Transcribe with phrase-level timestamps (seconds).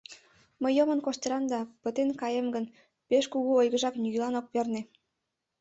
[0.61, 2.65] Мый йомын коштынам да пытен каем гын,
[3.07, 4.81] пеш кугу ойгыжак нигӧлан ок перне...